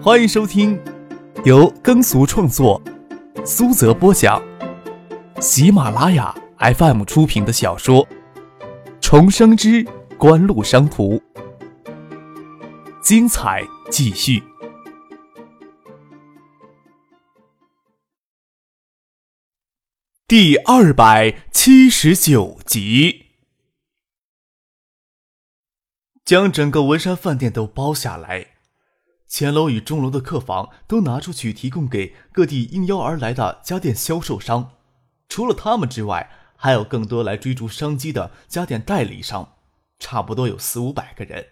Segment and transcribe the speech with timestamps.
[0.00, 0.80] 欢迎收听
[1.44, 2.80] 由耕俗创作、
[3.44, 4.40] 苏泽播讲、
[5.40, 8.06] 喜马拉雅 FM 出品的小说
[9.00, 9.84] 《重生之
[10.16, 11.16] 官路商途》，
[13.02, 14.40] 精彩继续，
[20.28, 23.26] 第二百七十九集。
[26.24, 28.57] 将整个文山饭店都包下来，
[29.28, 34.72] 前楼与中楼的客房都拿出去提供给各地应邀而来的家电销售商。
[35.28, 39.56] 除了他们之外，还有更多来追逐商机的家电代理商，
[39.98, 41.48] 差不多有四五百个人，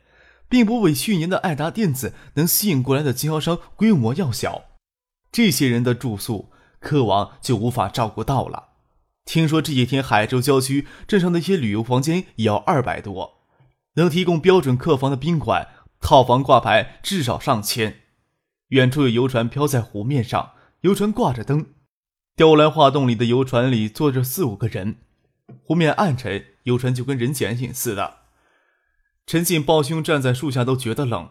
[0.49, 4.65] 并不比去年的爱达电子能吸引过来的经销商规模要小。
[5.31, 8.71] 这些人的住宿、客网就无法照顾到了。
[9.27, 13.35] 听说这几天海州郊区镇上那些旅游房间也要二百多。
[13.97, 15.69] 能提供标准客房的宾馆，
[16.01, 18.01] 套房挂牌至少上千。
[18.69, 21.67] 远处有游船漂在湖面上，游船挂着灯，
[22.35, 24.97] 雕栏画栋里的游船里坐着四五个人。
[25.63, 28.19] 湖面暗沉，游船就跟人剪影似的。
[29.27, 31.31] 陈进抱胸站在树下都觉得冷。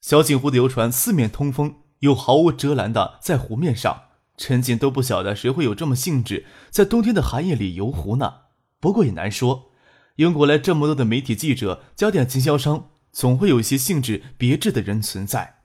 [0.00, 4.02] 小景湖的游船四面通风，又毫无遮拦的在湖面上，
[4.36, 8.34] 陈进都不晓得谁会有这么兴致在冬天的寒夜里游湖呢。
[8.78, 9.72] 不过也难说。
[10.16, 15.62] 英国来这么多的媒体记者、家电经销商，总会有一些兴致别致的人存在。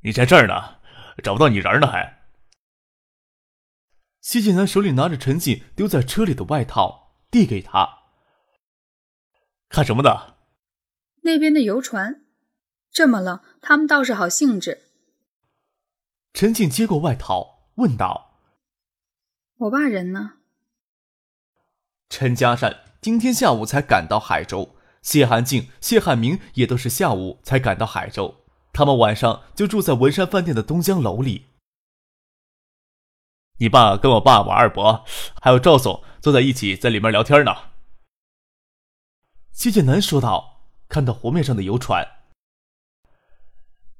[0.00, 0.80] 你在这儿呢，
[1.22, 2.26] 找不到你人呢还？
[4.20, 8.00] 谢晋南手里拿着陈静丢在车里的外套，递给他。
[9.68, 10.34] 看什么呢？
[11.22, 12.26] 那边的游船，
[12.90, 14.88] 这么冷，他们倒是好兴致。
[16.32, 18.40] 陈静接过外套，问道
[19.58, 20.38] ：“我爸人呢？”
[22.10, 24.75] 陈家善今天下午才赶到海州，
[25.06, 28.42] 谢寒静、谢汉明也都是下午才赶到海州。
[28.72, 31.46] 他们晚上就住在文山饭店的东江楼里。
[33.60, 35.04] 你爸跟我爸、我二伯
[35.40, 37.54] 还有赵总坐在一起，在里面聊天呢。
[39.52, 42.04] 谢建南说道：“看到湖面上的游船，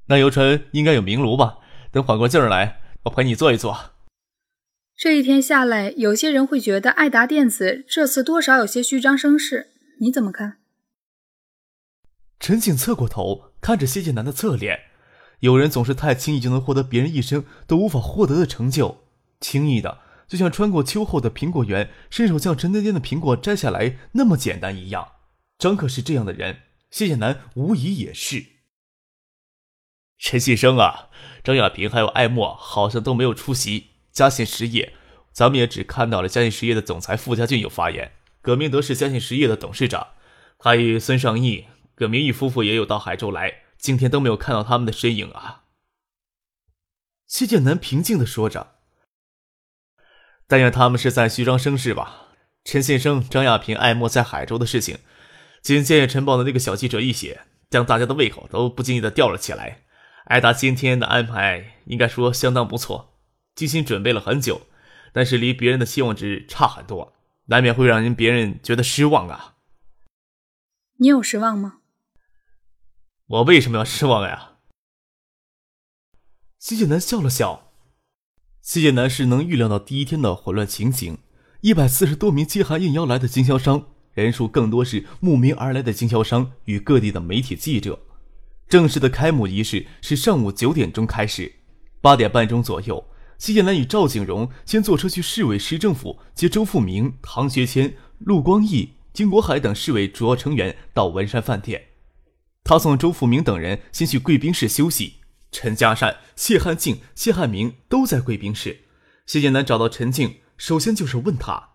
[0.06, 1.58] 那游船应该有明炉吧？
[1.92, 3.92] 等缓过劲儿来，我陪你坐一坐。”
[4.98, 10.58] 这一天下来，有些人会觉得爱达电子这次多少有些虚张声势，你怎么看？
[12.38, 14.80] 陈景侧过头看着谢剑南的侧脸，
[15.40, 19.04] 有人总是太轻易就能获得别人一生都无法获得的成就，
[19.40, 25.12] 轻易的就像穿过秋后的苹果园，伸手将沉甸甸的苹果摘下来那么简单一样。
[25.58, 28.44] 张可是这样的人，谢剑南无疑也是。
[30.18, 31.08] 陈信生啊，
[31.44, 33.88] 张亚平还有艾默好像都没有出席。
[34.12, 34.94] 嘉信实业，
[35.30, 38.12] 咱们也只看到了嘉信实业的总裁傅家俊有发言。
[38.40, 40.06] 葛明德是嘉信实业的董事长，
[40.58, 41.66] 他与孙尚义、
[41.96, 45.64] 葛明义夫妇也有到海州来，今天都没有看到他们的身影啊。
[47.26, 48.74] 谢剑南平静的说着
[50.46, 52.28] ：“但愿他们是在虚张声势吧。”
[52.64, 54.98] 陈先生、张亚平、艾莫在海州的事情，
[55.62, 59.84] 仅《见业晨报》的那个小记者一写，将大家的胃口都不经意的吊了起来。
[60.26, 63.14] 艾达今天的安排，应该说相当不错。
[63.54, 64.66] 精心准备了很久，
[65.14, 67.14] 但是离别人的期望值差很多，
[67.46, 69.54] 难免会让人别人觉得失望啊。
[70.98, 71.78] 你有失望吗？
[73.28, 74.52] 我为什么要失望呀？
[76.60, 77.72] 谢剑南笑了笑。
[78.62, 81.18] 谢剑南是能预料到第一天的混乱情形，
[81.60, 87.98] 一百四十多名接函应邀来的经销商，人数更多是慕名而来的经销商与各地的媒体记者。
[88.68, 91.52] 正式的开幕仪式是上午九点钟开始，
[92.00, 93.04] 八点半钟左右。
[93.38, 101.85] 谢剑南与赵景荣先坐车去市委市政府接周富明、唐学谦、陆光义、金国海等市委主要成员到文山饭店。
[102.66, 105.20] 他送周富明等人先去贵宾室休息。
[105.52, 108.80] 陈家善、谢汉静、谢汉明都在贵宾室。
[109.24, 111.70] 谢剑南找到陈静，首先就是问他：“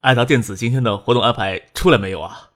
[0.00, 2.50] 爱达电子今天的活动安排出来没有啊？”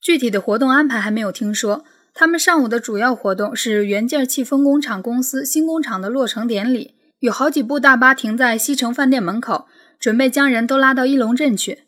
[0.00, 1.84] 具体的活动安排还没有听说。
[2.12, 9.68] 他们上午的主要活动是元件气分工厂公司新工厂的落成典礼，有好几部大巴停在西城饭店门口，
[9.98, 11.84] 准备将人都拉到一龙镇去。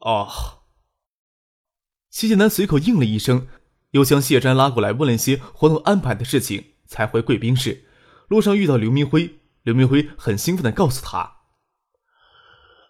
[0.00, 0.28] 哦，
[2.12, 3.48] 谢剑南随口应了一声，
[3.92, 7.86] 又将谢瞻拉过来问了一些活动安排的事情，才回贵宾室。
[8.28, 11.38] 路上遇到刘明辉，刘明辉很兴奋地告诉他：“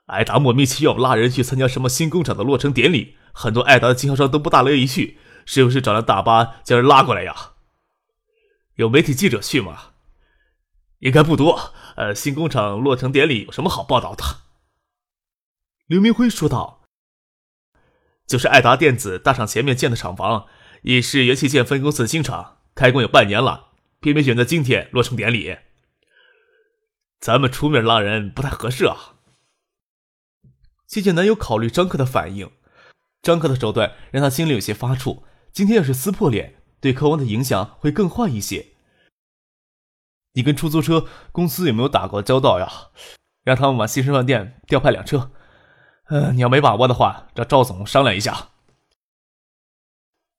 [0.07, 7.55] 艾达莫名其妙拉人去参加什么新工厂的落成典礼，很多艾达的经销商都不大乐意去。”是不是找了大巴将人拉过来呀？
[8.75, 9.93] 有媒体记者去吗？
[10.99, 11.73] 应该不多。
[11.97, 14.25] 呃，新工厂落成典礼有什么好报道的？
[15.87, 16.82] 刘明辉说道
[18.33, 20.47] ：“就是爱达电子大厂前面建的厂房，
[20.81, 25.55] 已是元器件分公司的新厂，开工有半年了，偏偏选择今天落成典礼。
[27.21, 29.17] 咱们出面拉人不太合适啊。
[30.87, 32.51] 谢剑南有考虑张克的反应，
[33.21, 35.23] 张克的手段让他心里有些发怵。
[35.53, 38.69] 今天要是撕破脸，对柯王的影响会更坏一些。
[40.33, 42.67] 你跟出租车公司有没有打过交道呀？
[43.45, 45.33] 让他们往西城饭店调派辆车。
[46.09, 48.49] 呃，你要没把握的话，找赵总商量一下。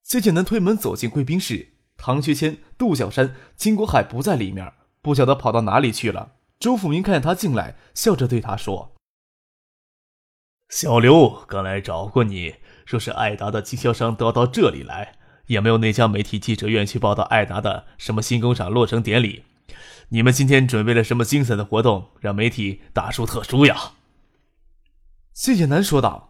[0.04, 6.33] 谢剑南推门走进贵宾室，唐学谦、杜小山、金国海不在里面，不晓得跑到哪里去了。
[6.60, 8.94] 周富明看见他进来，笑着对他说
[10.69, 12.56] ：“小刘刚来找过你，
[12.86, 15.18] 说是艾达的经销商都要到这里来，
[15.48, 19.44] 也没有那家媒体记者愿意去报道艾达的什么新工厂落成典礼。”
[20.10, 23.94] 你们今天准备了什么精彩的活动，让媒体大书特书呀？
[25.33, 26.30] 谢谢南说道：“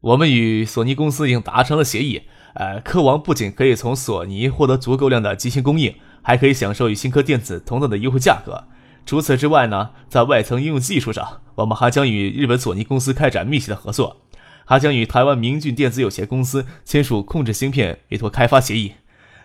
[0.00, 2.22] 我们与索尼公司已经达成了协议，
[2.54, 8.64] 呃，科王不仅可以从索尼获得足够量的机芯供应，还可以享受与新科电子同等的优惠价格。
[9.04, 14.22] 除此之外呢，在外层应用技术上，我们还将与日本索尼公司开展密切的合作，
[14.64, 18.94] 还将与台湾明骏电子有限公司签署控制芯片委托开发协议。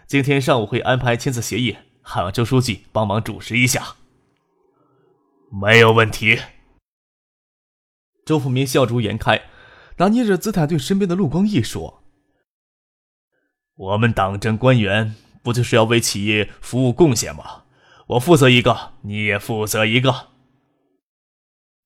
[0.05, 1.77] 今天上午会安排签字协议。”
[2.09, 3.95] 喊望周书记帮忙主持一下，
[5.51, 6.39] 没有问题。
[8.27, 9.43] 周富民笑逐颜开，
[9.99, 12.03] 拿捏着姿态对身边的陆光义说
[13.73, 17.63] ：“我们党政官员不就是要为企业服务贡献吗？
[18.07, 20.27] 我负责一个，你也负责一个。”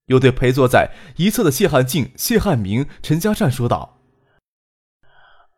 [0.10, 4.00] 又对陪坐在一侧的谢汉静、谢汉明、陈家善说道：“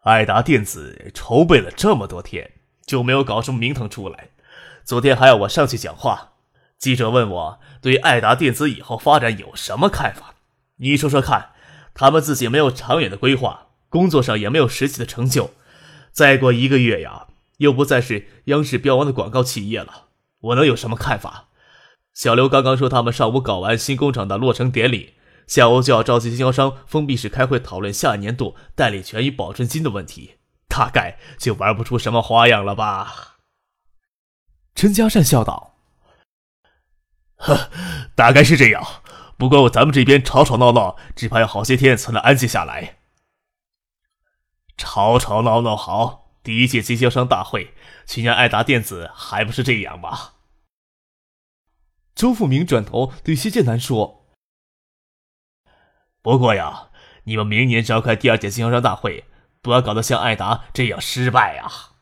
[0.04, 2.52] 爱达电子筹备了这么多天，
[2.86, 4.32] 就没有搞什么名堂出来。”
[4.84, 6.34] 昨天还要我上去讲话，
[6.78, 10.33] 记者问我对爱达电子以后发展有什么看法？
[10.78, 11.52] 你说说看，
[11.94, 15.52] 他们自己没有长远的规划，工作上也没有实际的成就，
[16.12, 17.28] 再过一个月呀，
[17.58, 20.06] 又不再是央视标王的广告企业了，
[20.40, 21.50] 我能有什么看法？
[22.14, 25.16] 小刘刚刚说他们上午搞完新工厂的落成典礼，
[25.48, 30.36] 下午就要召集经销商封闭式开会讨论下年度代理权与保证金的问题，
[30.68, 33.38] 大概就玩不出什么花样了吧。
[34.76, 35.76] 陈嘉善笑道
[37.38, 37.70] ：“呵，
[38.16, 39.03] 大概是这样。
[39.38, 43.00] 不过咱们这边吵吵闹闹，只怕要好些天才能安静下来。
[44.78, 47.74] 吵吵闹闹好，第一届经销商大会，
[48.06, 50.32] 去年爱达电子还不是这样吗？”
[52.16, 54.28] 周富明转头对谢剑南说
[56.22, 56.90] ：“不过呀，
[57.24, 59.26] 你们明年召开第二届经销商大会，
[59.62, 61.96] 不要搞得像爱达这样失败啊！”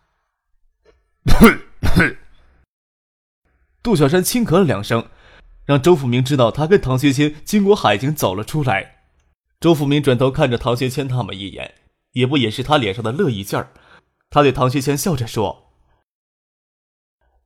[3.81, 5.09] 杜小山轻咳了两声，
[5.71, 9.03] 让周富明知道他跟唐学谦、经过海景走了出来。
[9.61, 11.75] 周富明转头看着唐学谦他们一眼，
[12.11, 13.71] 也不掩饰他脸上的乐意劲儿。
[14.29, 15.71] 他对唐学谦笑着说：“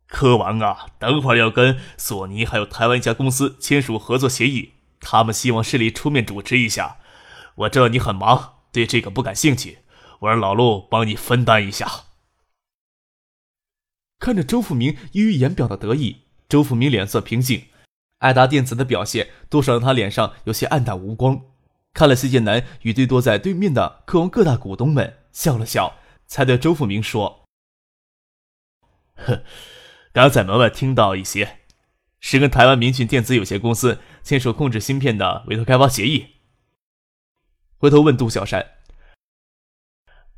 [0.09, 6.97] 科王啊，等会儿要跟索尼还有台湾一家公司签署合作协议，他们希望市里出面主持一下。
[7.53, 9.77] 我知道你很忙，对这个不感兴趣，
[10.21, 12.05] 我让老陆帮你分担一下。”
[14.17, 16.23] 看着周富明溢于言表的得意。
[16.49, 17.65] 周富明脸色平静，
[18.19, 21.41] 爱达电子的表现多少让他脸上有些黯淡无光。
[21.93, 25.95] 看了谢剑南与对坐在对面的科王各大股东们笑了笑，
[26.27, 27.45] 才对周富明说
[29.15, 29.43] ：“呵，
[30.11, 31.59] 刚在门外听到一些，
[32.19, 36.35] 是跟台湾明讯电子有限公司签署控制芯片的委托开发协议。”
[37.77, 38.71] 回头问杜小山：“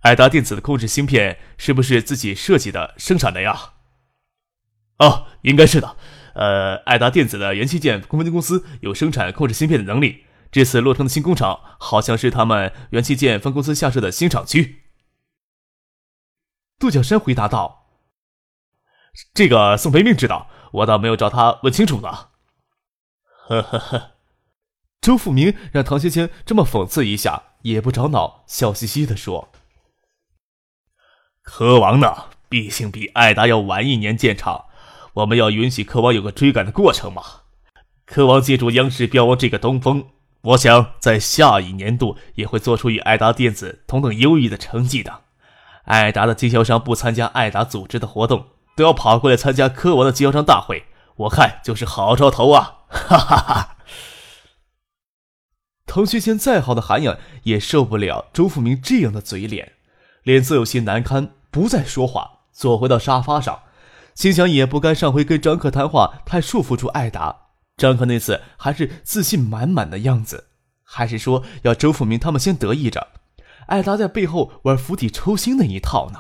[0.01, 3.73] 爱达电子的控制芯片是不是自己设计的、生产的呀？”
[4.99, 5.97] 哦，应该是的。
[6.37, 10.25] 呃，爱达电子的元器件分公司有生产控制芯片的能力。
[10.51, 14.83] 这次落成的新工厂好像是他们元器件分公司下设的新厂区。
[16.77, 17.87] 杜小山回答道
[19.33, 22.09] ：“这个宋培明知道，我倒没有找他问清楚呢。
[23.49, 24.11] ”呵呵呵。
[25.01, 29.51] 周富明让唐芊芊这么讽刺一下，也不着恼，笑嘻嘻的说
[31.41, 34.65] ：“科王呢，毕竟比爱达要晚一年建厂。”
[35.17, 37.23] 我们要允许科王有个追赶的过程嘛？
[38.05, 40.05] 科王借助央视标王这个东风，
[40.41, 45.21] 我想在下一年度也会做出与爱达电子同等优异的成绩的。
[45.85, 48.45] 爱达的经销商不参加爱达组织的活动，
[48.75, 52.81] 都要跑过来参加科王的经销商大会，我看就是好兆头啊！
[52.87, 53.77] 哈哈哈。
[55.87, 59.71] 唐学谦再好的涵养也受不了周富明这样的嘴脸，
[60.21, 63.61] 脸色有些难堪，不再说话，坐回到沙发上。
[64.17, 67.49] 心想也不该上回跟张克谈话太束缚住艾达。
[67.77, 70.45] 张克那次还是自信满满的样子，
[70.81, 73.09] 还是说要周富明他们先得意着？
[73.67, 76.19] 艾达在背后玩釜底抽薪那一套呢？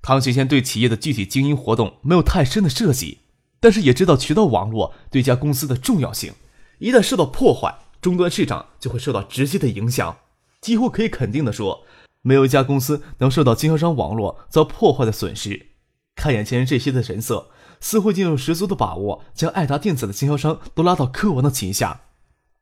[0.00, 3.18] 唐学谦对企业的具体经营活动没有太深的设计，
[3.60, 6.32] 但是也知道渠道网络对家公司的重要性。
[6.78, 10.16] 一旦受到破坏，终端市场就会受到直接的影响。
[10.62, 11.84] 几乎可以肯定的说，
[12.22, 15.75] 没有一家公司能受到经销商网络遭破坏的损失。
[16.16, 22.00] 看眼前这些的神色，似乎已经有十足的把握将爱达电子的经销商都拉到柯王的旗下。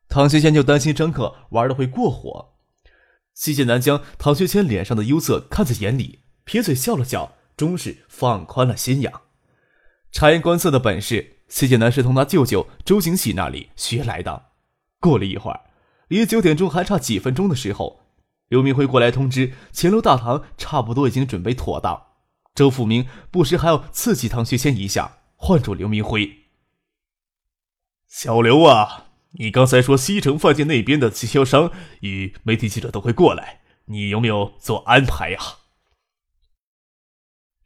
[0.08, 2.50] 唐学谦就担心张克玩的会过火。
[3.32, 6.20] 西剑南将唐学谦脸上的忧色看在眼里。
[6.44, 9.10] 撇嘴笑了笑，终是放宽了心眼。
[10.12, 14.50] 察言观色的本事，谢剑南是从他舅舅周景喜那里学来的。
[15.00, 15.60] 过了一会儿，
[16.08, 18.00] 离九点钟还差几分钟的时候，
[18.48, 22.02] 刘明辉过来通知，前楼大堂差不多已经准备妥当。
[22.54, 26.44] 周富明不时还要刺激唐学谦一下，唤住刘明辉
[28.06, 35.38] ：“小刘啊，你刚才说西城饭店那边的经销商与媒体记者都会过来，你有没有做安排呀？”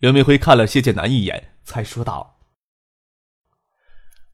[0.01, 2.39] 刘明辉看了谢剑南一眼，才说道：“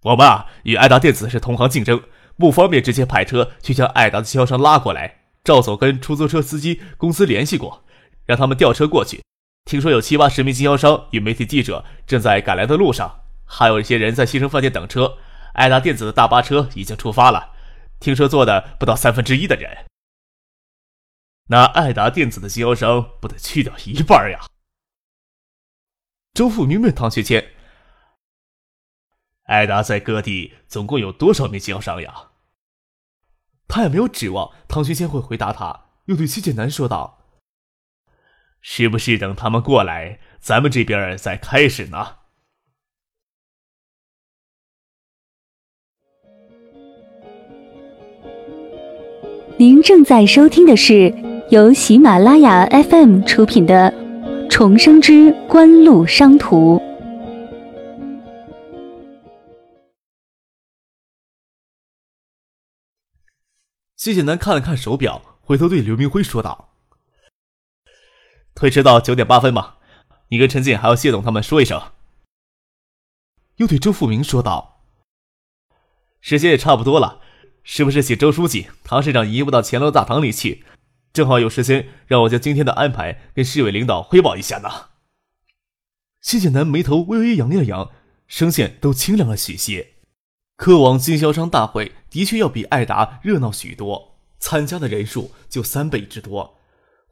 [0.02, 2.04] 我们与爱达电子是同行竞争，
[2.38, 5.22] 不方便直接派车去将爱达的经销商拉过来。
[5.42, 7.84] 赵总跟出租车司机公司联系过，
[8.24, 9.22] 让他们调车过去。
[9.64, 15.16] 听说有七八十名经销商与媒体记者正在赶来的路上，还有一些人在西城饭店等车。
[15.54, 17.54] 爱达电子的大巴车已经出发了，
[18.00, 19.86] 听说坐的不到三分之一的人。
[21.46, 24.40] 那爱达电子的经销商不得去掉一半呀？”
[26.34, 27.52] 周富明问唐学谦
[29.46, 32.30] ：“艾达在各地总共有多少名经销商呀？”
[33.66, 37.23] 他也没有指望唐学谦会回答他，又对谢剑南说道
[38.66, 42.16] ：“是不是等他们过来，咱们这边再开始呢？”
[49.58, 51.12] 您正在收听的是
[51.50, 53.92] 由喜马拉雅 FM 出品的。
[54.50, 56.80] 重生之官路商途。
[63.96, 66.73] 谢谢南看了看手表，回头对刘明辉说道
[68.54, 69.78] ：“推迟到九点八分吧，
[70.28, 71.82] 你跟陈进还有谢总他们说一声。”
[73.56, 74.82] 又对周富明说道
[76.20, 77.20] ：“时间也差不多了，
[77.62, 80.64] 是不是请周书记、唐市长移步到前楼大堂里去？”
[81.12, 84.88] 正好有时间，让我将今天的安排跟市委领导汇报一下呢。
[86.20, 87.92] 谢剑南眉头微微扬了扬，
[88.26, 89.92] 声线都清亮了许些。
[90.56, 96.58] 科网经销商大会的确要比爱达热闹许多，参加的人数就三倍之多。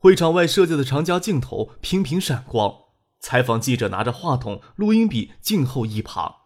[0.03, 2.75] 会场外设计的长焦镜头频频闪光，
[3.21, 6.39] 采访记者拿着话筒、录音笔静候一旁。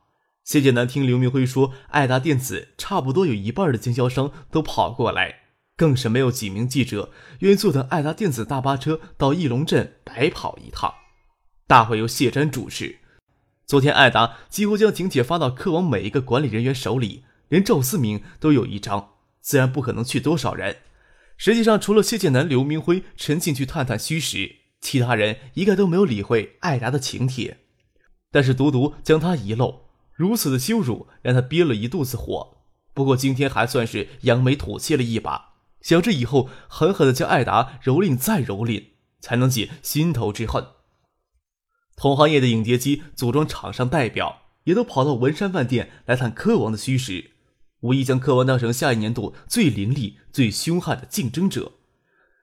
[0.44, 5.36] 谢剑南听刘明辉说，爱达电子差不多有一半的经销商都跑过来。
[5.74, 10.92] 更是没有几名记者愿意坐等爱达电子大巴车到义龙镇白跑一趟。
[11.66, 12.98] 大会由谢瞻主持。
[13.64, 20.76] 昨天爱达几乎将请帖发到客网每一个管理人员手里，连赵思明都有一张，自然不可能去多少人。
[21.36, 27.58] 实际上，除了谢剑南、刘明辉、陈进去探探虚实，其他人一概都没有理会艾达的请帖。
[28.30, 32.58] 但是独独将他遗漏，如此的羞辱让他憋了一肚子火。
[32.94, 35.54] 不过今天还算是扬眉吐气了一把。
[35.82, 38.86] 想着以后狠狠的将艾达蹂躏再蹂躏，
[39.20, 40.66] 才能解心头之恨。
[41.94, 47.32] 同行业的影碟机组装厂商代表也都跑到文山饭店来探柯王的虚实，
[47.80, 51.72] 无意将科王当成下一年度最凌厉、最凶悍的竞争者。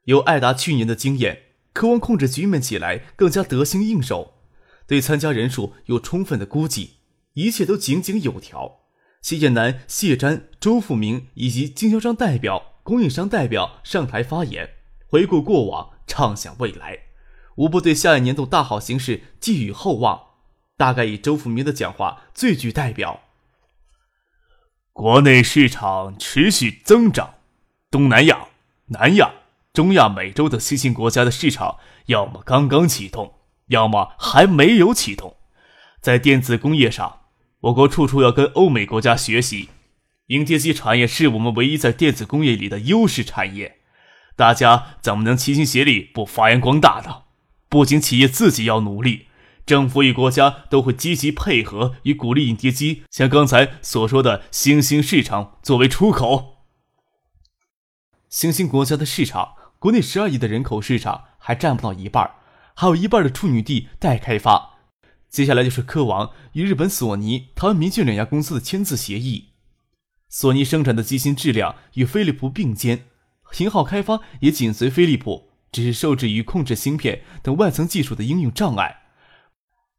[0.06, 4.34] 有艾达去年的经验，科王控制局面起来更加得心应手，
[4.86, 6.98] 对参加人数有充分的估计，
[7.34, 8.80] 一切都井井有条。
[9.22, 12.72] 谢剑南、谢瞻、周富明以及经销商代表。
[12.84, 14.72] 供应商代表上台发言，
[15.08, 17.00] 回顾过往，畅想未来，
[17.56, 20.22] 无不对下一年度大好形势寄予厚望。
[20.75, 23.22] 大概以周富明的讲话最具代表。
[24.93, 27.33] 国内市场持续增长，
[27.89, 28.45] 东南亚、
[28.89, 29.31] 南亚、
[29.73, 33.33] 中亚、美洲等新兴国家的市场，要么刚刚启动，
[33.69, 35.35] 要么还没有启动。
[36.00, 37.21] 在电子工业上，
[37.62, 39.69] 我国处处要跟欧美国家学习。
[40.27, 43.79] 影碟机产业是我们唯一在电子工业里的优势产业，
[44.35, 47.23] 大家怎么能齐心协力不发扬光大呢？
[47.67, 49.25] 不仅企业自己要努力，
[49.65, 56.65] 政府与国家都会积极配合与鼓励影碟机，像刚才所说的新兴市场作为出口。
[58.29, 62.32] 新兴国家的市场，国内十二亿的人口市场还占不到一半，
[62.74, 64.72] 还有一半的处女地待开发。
[65.29, 69.50] 接下来就是科王与日本索尼、台湾明骏两家公司的签字协议。
[70.27, 73.05] 索尼生产的机芯质量与飞利浦并肩，
[73.51, 79.02] 型号开发也紧随飞利浦，只是受制于控制芯片等外层技术的应用障碍。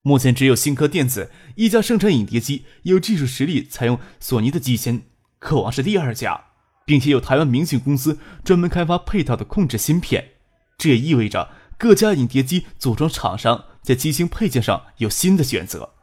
[0.07, 5.05] 目前只有新科电子一家生产影碟机有技术实力采用索尼的机芯，
[5.39, 6.45] 科王是第二家，
[6.85, 10.33] 并且有台湾明讯公司专门开发配套的控制芯片。
[10.77, 15.95] 这也意味着各家影碟机组装厂商在机芯配件上有新的选择，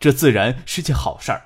[0.00, 1.44] 这自然是件好事儿。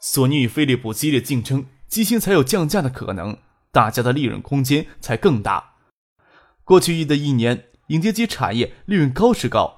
[0.00, 3.38] 索尼与飞利浦激烈竞争，机芯才有降价的可能，
[3.70, 5.74] 大家的利润空间才更大。
[6.64, 9.75] 过去一的一年，影碟机产业利润高是高，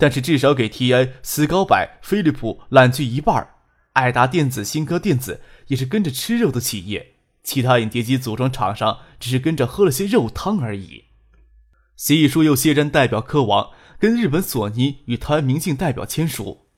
[0.00, 3.50] 但是至少给 TI、斯高柏、飞利浦揽去一半。
[3.92, 11.04] 爱达电子、新科电子也是跟着吃肉的企业，其他影碟机组装厂商只是跟着喝了些肉汤而已。
[11.96, 16.68] 协议书由谢詹代表科王跟日本索尼与台湾明镜代表签署，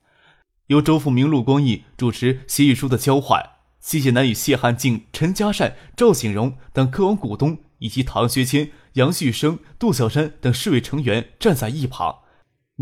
[0.67, 3.51] 由周富明、陆光义主持协议书的交换。
[3.79, 12.22] 谢谢南与谢汉静、陈嘉善、赵景荣等科王股东，以及唐学谦、杨旭生、杜小山等市委成员站在一旁，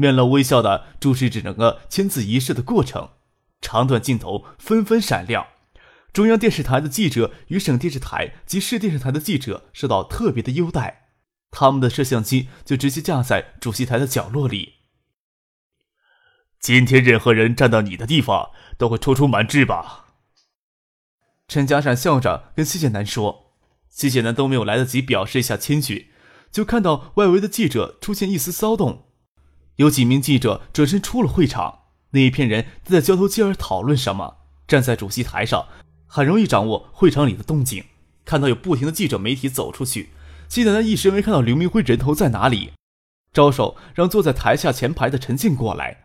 [0.00, 3.10] 面露微笑的主持整个签字仪式的过程。
[3.60, 5.46] 长短镜头纷纷闪亮，
[6.12, 11.10] 中央电视台的记者与省电视台及市电视台的记者受到特别的优待。
[11.50, 14.76] 他们的摄像机就直接架在主席台的角落里。
[16.58, 20.06] 今天任何人站到你的地方，都会抽出满志吧？
[21.48, 23.52] 陈家善笑着跟谢建南说。
[23.88, 26.12] 谢建南都没有来得及表示一下谦虚，
[26.52, 29.09] 就看到外围的记者出现一丝骚动，
[29.76, 31.80] 有几名记者转身出了会场。
[32.10, 34.38] 那一片人都在交头接耳讨论什么。
[34.66, 35.66] 站在主席台上，
[36.06, 37.84] 很容易掌握会场里的动静。
[38.24, 40.10] 看到有不停的记者媒体走出去。
[40.48, 42.72] 谢奶奶一时没看到刘明辉人头在哪里，
[43.32, 46.04] 招手让坐在台下前排的陈静过来。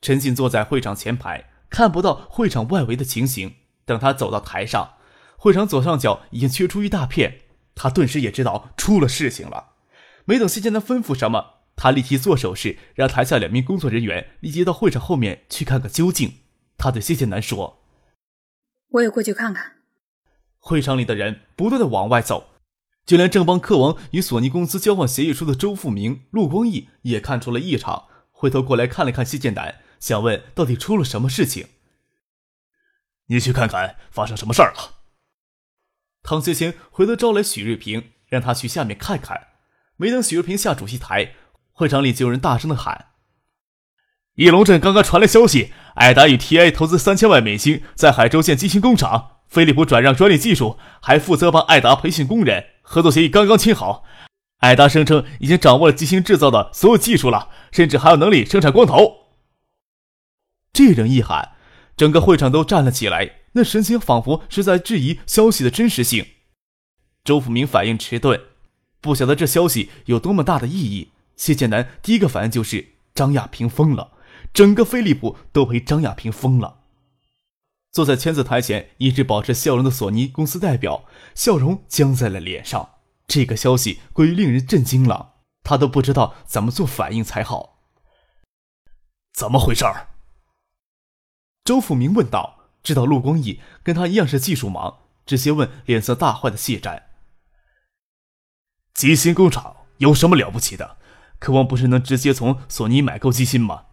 [0.00, 3.54] 陈静坐在会场前排，看不到会场外围的情形。
[3.84, 4.96] 等他走到台上，
[5.36, 7.40] 会场左上角已经缺出一大片，
[7.74, 9.72] 他顿时也知道出了事情了。
[10.24, 16.38] 没等谢建南吩咐什么，他立即做手势，让台下两名工作人员立即到会场后面去看个究竟。
[16.76, 17.80] 他对谢建南说
[18.90, 19.76] ：“我也过去看看。”
[20.58, 22.50] 会场里的人不断的往外走。
[23.06, 31.68] 就连正帮克王与索尼公司交换协议书的周富明、陆光义也看出了异常，回头过来看了看谢建南，想问到底出了什么事情。
[33.28, 34.98] 你去看看发生什么事儿了。
[36.22, 39.48] 唐学谦回头招来许瑞平，让他去下面看看。
[39.96, 41.34] 没等许瑞平下主席台，
[41.78, 43.06] 会场里就有人大声的喊
[44.34, 52.66] ：“翼龙镇刚刚传来消息，艾达与 TI 投资三千万美金在海州建机芯工厂。”飞利浦转让专利技术，还负责帮艾达培训工人。
[52.82, 54.02] 合作协议刚刚签好，
[54.58, 59.28] 艾达声称已经掌握了机芯制造的所有技术了，甚至还有能力生产光头。
[60.72, 61.52] 这人一喊，
[61.96, 66.26] 整个会场都站了起来，那神情仿佛是在质疑消息的真实性。
[67.22, 68.40] 周福明反应迟钝，
[69.00, 71.12] 不晓得这消息有多么大的意义。
[71.38, 74.12] 谢建南第一个反应就是张亚平疯了，
[74.52, 76.80] 整个飞利浦都陪张亚平疯了。
[77.90, 82.96] 坐在签字台前一直保持笑容的索尼公司代表，笑容僵在了脸上。
[83.26, 87.78] 这个消息过于令人震惊了，他都不知道怎么做反应才好。
[89.32, 89.86] 怎么回事？
[91.64, 92.56] 周富明问道。
[92.80, 97.10] 知道陆光义跟他一样是技术盲，直接问脸色大坏的谢战。
[98.94, 100.96] 吉星工厂有什么了不起的？
[101.38, 103.84] 渴望不是能直接从索尼买购机芯吗？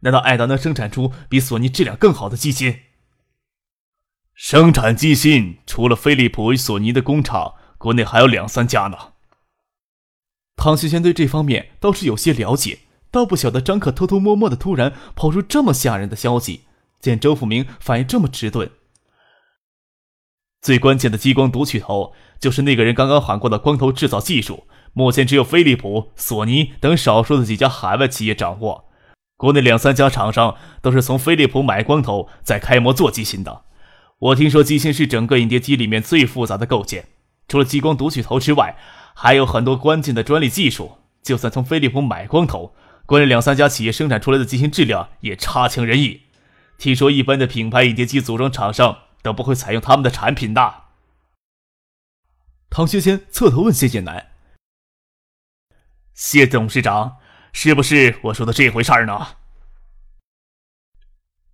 [0.00, 2.80] 难道爱达能生产出比索尼质量更好的机芯？
[4.34, 9.14] 生产机芯除了飞利浦与索尼的工厂，国内还有两三家呢。
[10.56, 12.80] 唐学谦对这方面倒是有些了解，
[13.10, 16.62] 倒不晓得张可偷偷摸摸的突然跑出这么吓人的消息。
[16.98, 18.70] 见周富明反应这么迟钝，
[20.60, 24.66] 最关键的激光读取头就是那个人刚刚喊过的光头制造技术，
[24.98, 28.86] 目前只有飞利浦、索尼等少数的几家海外企业掌握，
[29.36, 33.64] 国内两三家厂商都是从飞利浦买光头再开模做机芯的。
[34.18, 37.08] 我听说机芯是整个影碟机里面最复杂的构件，
[37.46, 38.74] 除了激光读取头之外，
[39.14, 40.96] 还有很多关键的专利技术。
[41.22, 46.22] 就算从飞利浦买光头，国内两三家企业生产出来的机芯质量也差强人意。
[46.78, 50.74] 听说一般的品牌影碟机组装厂商都不会采用他们的产品的。
[52.70, 54.28] 唐学谦侧头问谢建南
[56.16, 57.18] ：“谢董事长，
[57.52, 59.36] 是不是我说的这回事儿呢？”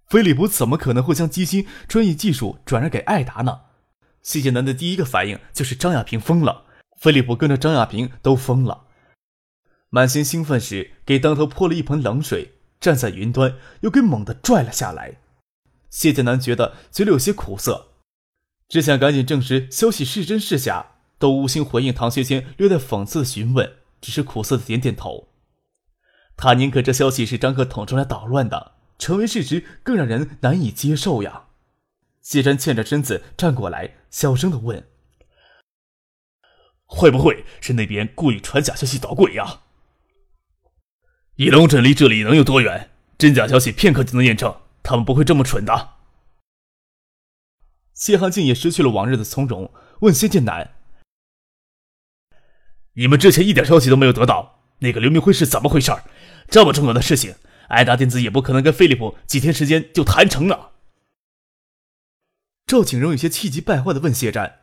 [0.09, 3.63] 飞利浦怎么可能会将机芯专业技术转让给艾达呢？
[4.23, 8.85] 谢建南的第一个反应就是张亚平疯了，飞利浦跟着张亚平都疯了。
[9.91, 15.17] 满心兴奋时，给当头泼了一盆冷水，站在云端又给猛地拽了下来。
[15.91, 17.89] 谢建南觉得嘴里有些苦涩，
[18.69, 23.79] 只想赶紧证实消息是真是假，都无心回应唐学谦略带讽刺的询问。
[24.03, 25.29] 只是苦涩的点点头。
[26.37, 31.47] 他宁可这消息是张克捅出来捣乱的，成为事实更让人难以接受呀。
[32.21, 34.89] 谢真欠着身子站过来，小声的问
[36.85, 39.61] ：“会不会是那边故意传假消息捣鬼呀？”
[41.37, 42.91] 翼龙镇离这里能有多远？
[43.19, 45.91] 真假消息片刻就能验证，他们不会这么蠢的。
[47.95, 50.75] 谢汉静也失去了往日的从容，问谢剑南
[52.95, 55.93] ：“你们之前一点消息都没有得到，那个刘明辉是怎么回事？
[56.49, 57.35] 这么重要的事情，
[57.69, 60.73] 爱达电子也不可能跟飞利浦几天时间就谈成了。”
[62.67, 64.61] 赵景荣有些气急败坏的问谢战：“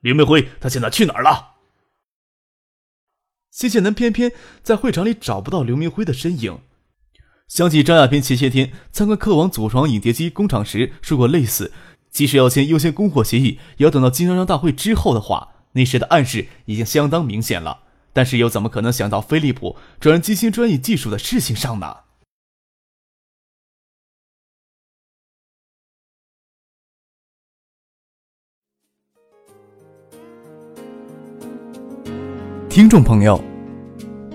[0.00, 1.56] 刘明辉他现在去哪儿了？”
[3.50, 4.32] 谢剑南偏偏
[4.62, 6.60] 在会场里找不到刘明辉的身影。
[7.48, 11.72] 想起张亚平前些天参观客网组装影碟机工厂时说过类似，
[12.10, 17.84] 即使要签优先供货协议，也要等到经销商大会之后的话，那时的暗示已经相当明显了。
[18.12, 21.96] 但是又怎么可能想到飞利浦转机芯专业技术的事情上呢？
[32.68, 33.42] 听众朋友，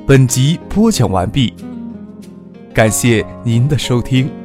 [0.06, 1.54] 本集播讲完毕。
[2.74, 4.45] 感谢您的收听。